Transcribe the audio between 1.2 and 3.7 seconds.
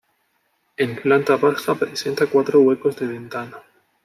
baja presenta cuatro huecos de ventana.